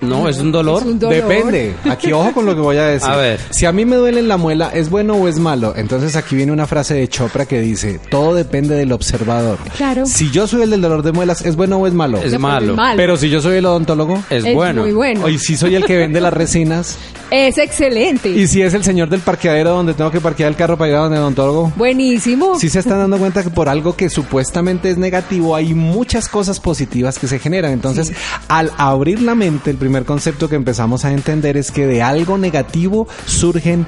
[0.00, 0.80] No, es un dolor.
[0.82, 1.14] Es un dolor.
[1.16, 1.74] Depende.
[1.90, 3.08] Aquí ojo con lo que voy a decir.
[3.08, 3.40] A ver.
[3.50, 5.74] Si a mí me duele la muela, ¿es bueno o es malo?
[5.76, 9.58] Entonces aquí viene una frase de Chopra que dice, todo depende del observador.
[9.76, 10.06] Claro.
[10.06, 12.18] Si yo soy el del dolor de muelas, ¿es bueno o es malo?
[12.18, 12.74] Es malo.
[12.74, 12.96] mal.
[12.96, 14.82] Pero si yo soy el odontólogo, Es, Es bueno.
[14.82, 15.28] muy bueno.
[15.28, 16.96] y si soy el que vende las resinas,
[17.30, 18.28] Es excelente.
[18.30, 20.96] y si es el señor del parqueadero donde tengo que parquear el carro para ir
[20.96, 21.72] a donde el odontólogo.
[21.76, 22.58] Buenísimo.
[22.58, 26.58] Si se están dando cuenta que por algo que supuestamente es negativo hay muchas cosas
[26.60, 27.72] positivas que se generan.
[27.72, 28.12] Entonces,
[28.48, 32.38] al abrir la mente, el primer concepto que empezamos a entender es que de algo
[32.38, 33.86] negativo surgen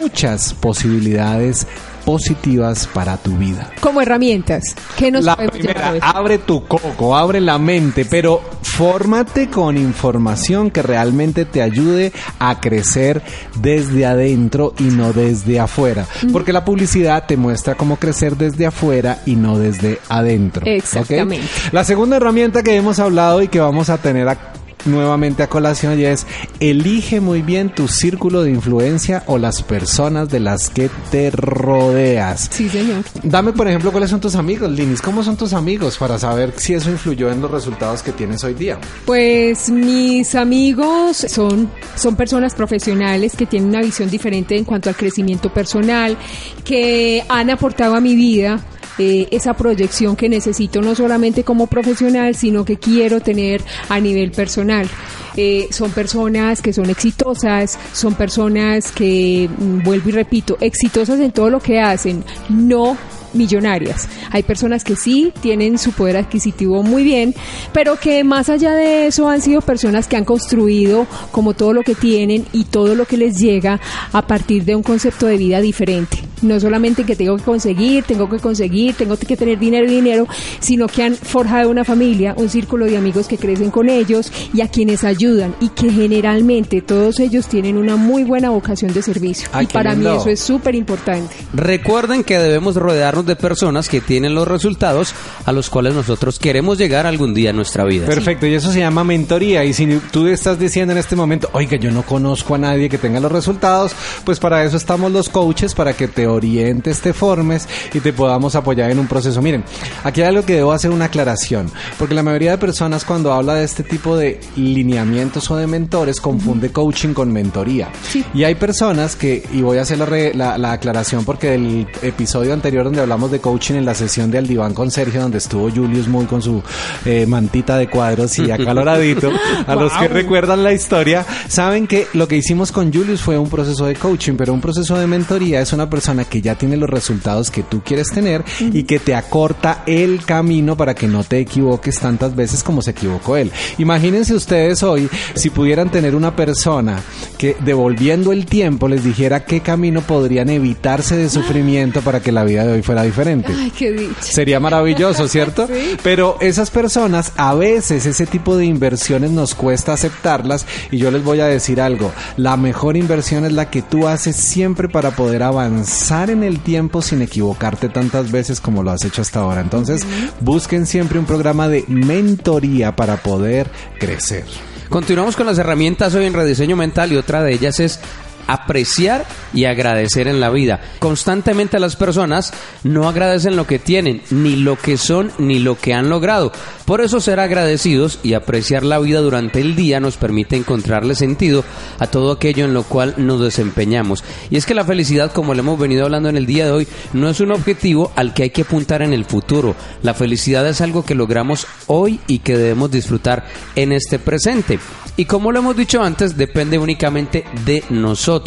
[0.00, 1.66] muchas posibilidades
[2.04, 3.70] positivas para tu vida.
[3.80, 4.62] Como herramientas.
[4.96, 10.80] ¿Qué nos La primera, abre tu coco, abre la mente, pero fórmate con información que
[10.80, 13.20] realmente te ayude a crecer
[13.60, 16.06] desde adentro y no desde afuera.
[16.32, 20.64] Porque la publicidad te muestra cómo crecer desde afuera y no desde adentro.
[20.64, 21.46] Exactamente.
[21.72, 24.54] La segunda herramienta que hemos hablado y que vamos a tener a-
[24.88, 26.26] nuevamente a colación y es
[26.60, 32.48] elige muy bien tu círculo de influencia o las personas de las que te rodeas.
[32.50, 33.04] Sí, señor.
[33.22, 35.02] Dame, por ejemplo, cuáles son tus amigos, Linis.
[35.02, 38.54] ¿Cómo son tus amigos para saber si eso influyó en los resultados que tienes hoy
[38.54, 38.78] día?
[39.04, 44.96] Pues mis amigos son, son personas profesionales que tienen una visión diferente en cuanto al
[44.96, 46.16] crecimiento personal,
[46.64, 48.60] que han aportado a mi vida
[48.98, 54.30] eh, esa proyección que necesito no solamente como profesional, sino que quiero tener a nivel
[54.30, 54.88] personal.
[55.36, 61.30] Eh, son personas que son exitosas, son personas que, mm, vuelvo y repito, exitosas en
[61.30, 62.96] todo lo que hacen, no
[63.32, 64.08] millonarias.
[64.30, 67.34] Hay personas que sí tienen su poder adquisitivo muy bien,
[67.72, 71.82] pero que más allá de eso han sido personas que han construido como todo lo
[71.82, 73.80] que tienen y todo lo que les llega
[74.12, 76.18] a partir de un concepto de vida diferente.
[76.42, 80.28] No solamente que tengo que conseguir, tengo que conseguir, tengo que tener dinero y dinero,
[80.60, 84.60] sino que han forjado una familia, un círculo de amigos que crecen con ellos y
[84.60, 89.48] a quienes ayudan y que generalmente todos ellos tienen una muy buena vocación de servicio.
[89.52, 91.34] Ay, y para mí eso es súper importante.
[91.52, 92.76] Recuerden que debemos
[93.18, 97.50] rodearnos de personas que tienen los resultados a los cuales nosotros queremos llegar algún día
[97.50, 98.06] en nuestra vida.
[98.06, 99.64] Perfecto, y eso se llama mentoría.
[99.64, 102.98] Y si tú estás diciendo en este momento, oiga, yo no conozco a nadie que
[102.98, 103.92] tenga los resultados,
[104.24, 108.54] pues para eso estamos los coaches, para que te orientes, te formes y te podamos
[108.54, 109.42] apoyar en un proceso.
[109.42, 109.64] Miren,
[110.04, 113.54] aquí hay algo que debo hacer una aclaración, porque la mayoría de personas cuando habla
[113.54, 117.88] de este tipo de lineamientos o de mentores confunde coaching con mentoría.
[118.10, 118.24] Sí.
[118.34, 121.86] Y hay personas que, y voy a hacer la, re- la- la aclaración porque del
[122.02, 125.70] episodio anterior donde hablamos de coaching en la sesión de Aldiván con Sergio, donde estuvo
[125.70, 126.62] Julius muy con su
[127.06, 129.32] eh, mantita de cuadros y acaloradito,
[129.66, 133.48] a los que recuerdan la historia, saben que lo que hicimos con Julius fue un
[133.48, 136.90] proceso de coaching, pero un proceso de mentoría es una persona que ya tiene los
[136.90, 141.38] resultados que tú quieres tener y que te acorta el camino para que no te
[141.38, 143.50] equivoques tantas veces como se equivocó él.
[143.78, 147.00] Imagínense ustedes hoy si pudieran tener una persona
[147.38, 152.44] que devolviendo el tiempo les dijera qué camino podrían evitarse de sufrimiento para que la
[152.44, 153.52] vida de hoy fuera fuera diferente.
[153.56, 154.20] Ay, qué dicha.
[154.20, 155.66] Sería maravilloso, ¿cierto?
[155.78, 155.96] Sí.
[156.02, 161.22] Pero esas personas, a veces ese tipo de inversiones nos cuesta aceptarlas y yo les
[161.22, 165.42] voy a decir algo, la mejor inversión es la que tú haces siempre para poder
[165.42, 169.60] avanzar en el tiempo sin equivocarte tantas veces como lo has hecho hasta ahora.
[169.60, 170.06] Entonces,
[170.40, 173.68] busquen siempre un programa de mentoría para poder
[173.98, 174.44] crecer.
[174.88, 178.00] Continuamos con las herramientas hoy en rediseño mental y otra de ellas es
[178.48, 179.24] apreciar
[179.54, 180.80] y agradecer en la vida.
[180.98, 185.94] Constantemente las personas no agradecen lo que tienen, ni lo que son, ni lo que
[185.94, 186.50] han logrado.
[186.84, 191.62] Por eso ser agradecidos y apreciar la vida durante el día nos permite encontrarle sentido
[191.98, 194.24] a todo aquello en lo cual nos desempeñamos.
[194.50, 196.88] Y es que la felicidad, como le hemos venido hablando en el día de hoy,
[197.12, 199.76] no es un objetivo al que hay que apuntar en el futuro.
[200.02, 203.44] La felicidad es algo que logramos hoy y que debemos disfrutar
[203.76, 204.78] en este presente.
[205.18, 208.37] Y como lo hemos dicho antes, depende únicamente de nosotros.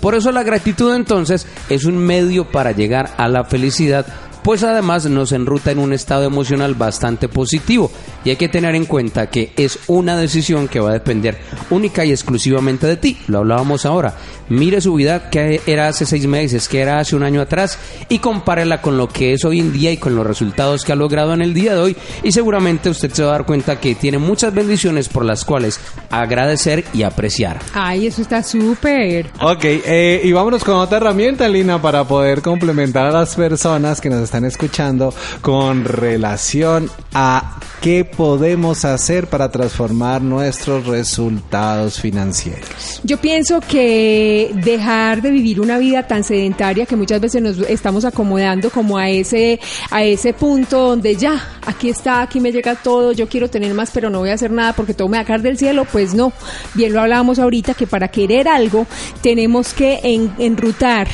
[0.00, 4.06] Por eso la gratitud entonces es un medio para llegar a la felicidad,
[4.48, 7.90] pues además nos enruta en un estado emocional bastante positivo.
[8.24, 11.36] Y hay que tener en cuenta que es una decisión que va a depender
[11.68, 13.18] única y exclusivamente de ti.
[13.26, 14.14] Lo hablábamos ahora.
[14.48, 17.78] Mire su vida que era hace seis meses, que era hace un año atrás
[18.08, 20.96] y compárela con lo que es hoy en día y con los resultados que ha
[20.96, 21.96] logrado en el día de hoy.
[22.22, 25.78] Y seguramente usted se va a dar cuenta que tiene muchas bendiciones por las cuales
[26.08, 27.58] agradecer y apreciar.
[27.74, 29.26] Ay, eso está súper.
[29.42, 34.08] Ok, eh, y vámonos con otra herramienta, Lina, para poder complementar a las personas que
[34.08, 43.00] nos están escuchando con relación a qué podemos hacer para transformar nuestros resultados financieros.
[43.04, 48.04] Yo pienso que dejar de vivir una vida tan sedentaria que muchas veces nos estamos
[48.04, 49.60] acomodando como a ese
[49.90, 53.90] a ese punto donde ya aquí está, aquí me llega todo, yo quiero tener más,
[53.92, 56.14] pero no voy a hacer nada porque todo me va a caer del cielo, pues
[56.14, 56.32] no.
[56.74, 58.86] Bien lo hablábamos ahorita que para querer algo
[59.22, 61.08] tenemos que en- enrutar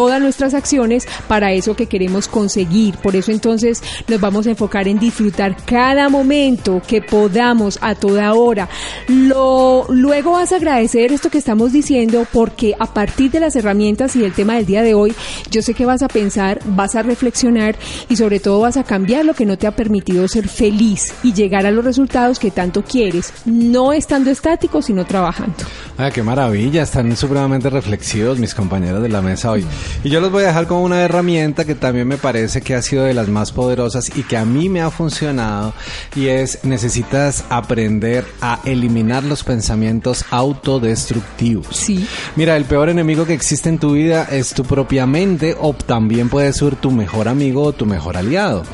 [0.00, 2.96] todas nuestras acciones para eso que queremos conseguir.
[2.96, 8.32] Por eso entonces nos vamos a enfocar en disfrutar cada momento que podamos a toda
[8.32, 8.66] hora.
[9.08, 14.16] Lo, luego vas a agradecer esto que estamos diciendo porque a partir de las herramientas
[14.16, 15.12] y del tema del día de hoy,
[15.50, 17.76] yo sé que vas a pensar, vas a reflexionar
[18.08, 21.34] y sobre todo vas a cambiar lo que no te ha permitido ser feliz y
[21.34, 25.56] llegar a los resultados que tanto quieres, no estando estático, sino trabajando.
[25.98, 29.66] Ah, qué maravilla, están supremamente reflexivos mis compañeros de la mesa hoy.
[30.02, 32.82] Y yo los voy a dejar con una herramienta que también me parece que ha
[32.82, 35.74] sido de las más poderosas y que a mí me ha funcionado
[36.16, 41.76] y es necesitas aprender a eliminar los pensamientos autodestructivos.
[41.76, 42.06] Sí.
[42.36, 46.28] Mira, el peor enemigo que existe en tu vida es tu propia mente o también
[46.28, 48.64] puede ser tu mejor amigo o tu mejor aliado.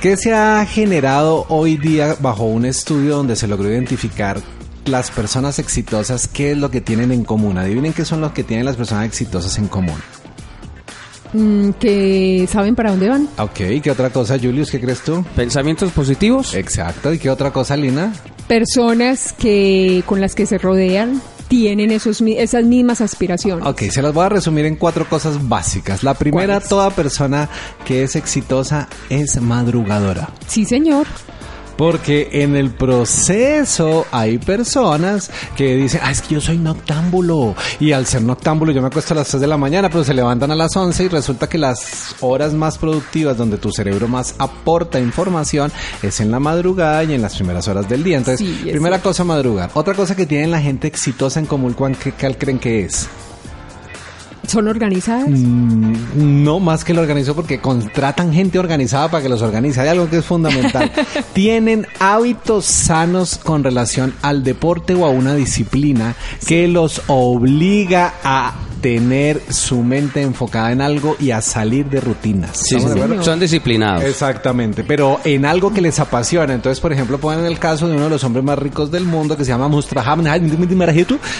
[0.00, 4.40] ¿Qué se ha generado hoy día bajo un estudio donde se logró identificar
[4.84, 7.58] las personas exitosas, qué es lo que tienen en común?
[7.58, 9.96] Adivinen qué son lo que tienen las personas exitosas en común.
[11.32, 13.28] Mm, que saben para dónde van.
[13.38, 14.70] Ok, ¿qué otra cosa, Julius?
[14.70, 15.24] ¿Qué crees tú?
[15.34, 16.54] ¿Pensamientos positivos?
[16.54, 18.12] Exacto, ¿y qué otra cosa, Lina?
[18.48, 23.66] Personas que con las que se rodean tienen esos, mi- esas mismas aspiraciones.
[23.66, 26.02] Ok, se las voy a resumir en cuatro cosas básicas.
[26.02, 27.48] La primera, toda persona
[27.86, 30.28] que es exitosa es madrugadora.
[30.46, 31.06] Sí, señor.
[31.76, 37.54] Porque en el proceso hay personas que dicen, ah, es que yo soy noctámbulo.
[37.80, 40.14] Y al ser noctámbulo yo me acuesto a las 3 de la mañana, pero se
[40.14, 44.34] levantan a las 11 y resulta que las horas más productivas donde tu cerebro más
[44.38, 48.18] aporta información es en la madrugada y en las primeras horas del día.
[48.18, 49.10] Entonces, Sí, primera cierto.
[49.10, 49.70] cosa, madrugar.
[49.74, 53.08] Otra cosa que tiene la gente exitosa en común, ¿cuál, qué, creen que es?
[54.46, 55.28] ¿Son organizadas?
[55.28, 59.80] Mm, No, más que lo organizó porque contratan gente organizada para que los organice.
[59.80, 60.90] Hay algo que es fundamental.
[61.32, 66.14] Tienen hábitos sanos con relación al deporte o a una disciplina
[66.46, 72.50] que los obliga a tener su mente enfocada en algo y a salir de rutinas.
[72.64, 72.80] Sí,
[73.22, 74.02] son disciplinados.
[74.02, 76.52] Exactamente, pero en algo que les apasiona.
[76.52, 79.36] Entonces, por ejemplo, ponen el caso de uno de los hombres más ricos del mundo
[79.36, 80.26] que se llama Mustraham.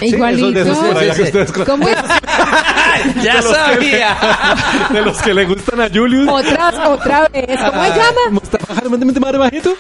[0.01, 0.53] Igualito.
[0.53, 1.75] de esos por allá que ustedes conocen.
[1.79, 1.97] ¿Cómo es?
[3.23, 4.17] ya De que- sabía.
[4.93, 6.29] de los que le gustan a Julius.
[6.29, 7.47] Otra, otra vez.
[7.59, 8.21] ¿Cómo se llama?
[8.31, 9.75] Mustafa Jaramente Marmajito.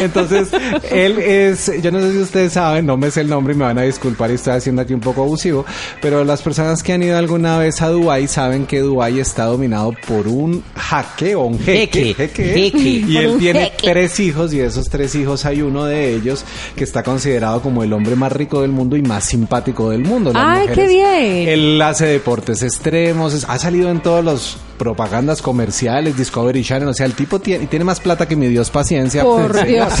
[0.00, 0.48] Entonces,
[0.90, 3.64] él es, yo no sé si ustedes saben, no me sé el nombre y me
[3.64, 5.64] van a disculpar y estoy haciendo aquí un poco abusivo,
[6.00, 9.92] pero las personas que han ido alguna vez a Dubai saben que Dubai está dominado
[10.06, 12.14] por un jaque o un jeque.
[12.14, 13.04] Jeque, jeque.
[13.06, 13.90] Y él tiene jeque.
[13.92, 16.44] tres hijos y de esos tres hijos hay uno de ellos
[16.76, 20.32] que está considerado como el hombre más rico del mundo y más simpático del mundo.
[20.32, 21.48] Las Ay, qué mujeres- bien.
[21.84, 27.04] Él hace deportes extremos, ha salido en todos los propagandas comerciales, Discovery Channel, o sea,
[27.04, 29.22] el tipo tiene, tiene más plata que mi Dios paciencia.
[29.22, 29.66] Por.
[29.66, 29.92] Dios.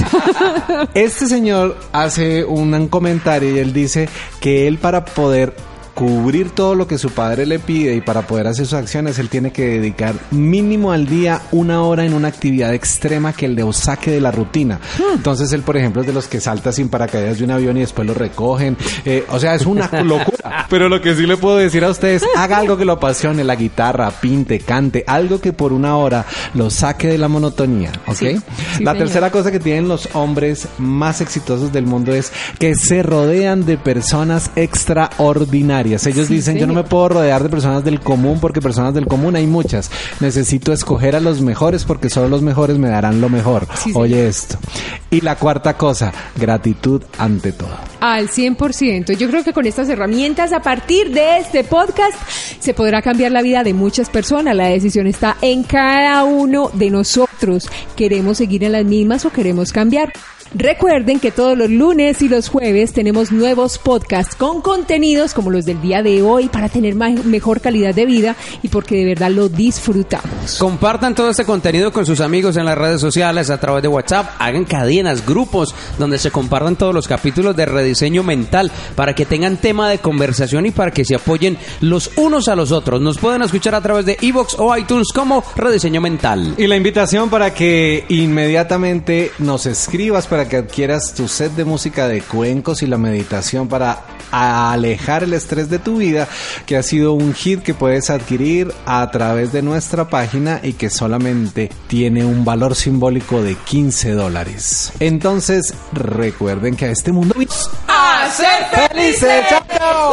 [0.94, 4.08] Este señor hace un comentario y él dice
[4.40, 5.54] que él para poder
[5.94, 9.28] cubrir todo lo que su padre le pide y para poder hacer sus acciones, él
[9.28, 14.10] tiene que dedicar mínimo al día una hora en una actividad extrema que le saque
[14.10, 14.80] de la rutina.
[14.98, 15.14] Hmm.
[15.16, 17.80] Entonces él, por ejemplo, es de los que salta sin paracaídas de un avión y
[17.80, 18.76] después lo recogen.
[19.04, 20.66] Eh, o sea, es una locura.
[20.68, 23.56] Pero lo que sí le puedo decir a ustedes, haga algo que lo apasione, la
[23.56, 26.24] guitarra, pinte, cante, algo que por una hora
[26.54, 28.16] lo saque de la monotonía, ¿ok?
[28.16, 28.96] Sí, sí, la señor.
[28.96, 33.78] tercera cosa que tienen los hombres más exitosos del mundo es que se rodean de
[33.78, 35.83] personas extraordinarias.
[35.84, 39.06] Ellos Sí, dicen, yo no me puedo rodear de personas del común porque personas del
[39.06, 39.90] común hay muchas.
[40.20, 43.66] Necesito escoger a los mejores porque solo los mejores me darán lo mejor.
[43.76, 43.92] Sí.
[43.94, 44.56] Oye esto.
[45.10, 47.76] Y la cuarta cosa, gratitud ante todo.
[48.00, 49.16] Al 100%.
[49.16, 52.14] Yo creo que con estas herramientas, a partir de este podcast,
[52.58, 54.56] se podrá cambiar la vida de muchas personas.
[54.56, 57.68] La decisión está en cada uno de nosotros.
[57.96, 60.12] ¿Queremos seguir en las mismas o queremos cambiar?
[60.56, 65.64] Recuerden que todos los lunes y los jueves tenemos nuevos podcasts con contenidos como los
[65.64, 69.30] del día de hoy para tener ma- mejor calidad de vida y porque de verdad
[69.32, 70.56] lo disfrutamos.
[70.60, 74.30] Compartan todo este contenido con sus amigos en las redes sociales a través de WhatsApp.
[74.38, 79.56] Hagan cadenas, grupos donde se compartan todos los capítulos de rediseño mental para que tengan
[79.56, 83.00] tema de conversación y para que se apoyen los unos a los otros.
[83.00, 86.54] Nos pueden escuchar a través de Evox o iTunes como rediseño mental.
[86.58, 92.20] Y la invitación para que inmediatamente nos escribas que adquieras tu set de música de
[92.20, 96.28] cuencos y la meditación para alejar el estrés de tu vida,
[96.66, 100.90] que ha sido un hit que puedes adquirir a través de nuestra página y que
[100.90, 104.92] solamente tiene un valor simbólico de 15 dólares.
[105.00, 107.34] Entonces, recuerden que a este mundo...
[107.88, 108.28] ¡A
[108.88, 109.44] ¡Felices!
[109.48, 110.12] ¡Chao!